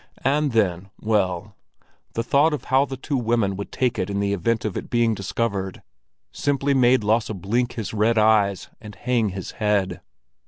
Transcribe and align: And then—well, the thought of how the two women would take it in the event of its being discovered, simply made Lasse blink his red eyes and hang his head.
And 0.25 0.51
then—well, 0.53 1.55
the 2.13 2.23
thought 2.23 2.53
of 2.55 2.63
how 2.63 2.85
the 2.85 2.97
two 2.97 3.17
women 3.17 3.55
would 3.55 3.71
take 3.71 3.99
it 3.99 4.09
in 4.09 4.19
the 4.19 4.33
event 4.33 4.65
of 4.65 4.75
its 4.75 4.87
being 4.87 5.13
discovered, 5.13 5.83
simply 6.31 6.73
made 6.73 7.03
Lasse 7.03 7.29
blink 7.29 7.73
his 7.73 7.93
red 7.93 8.17
eyes 8.17 8.67
and 8.81 8.95
hang 8.95 9.29
his 9.29 9.51
head. 9.61 10.01